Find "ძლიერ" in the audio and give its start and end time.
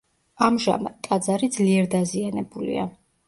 1.57-1.87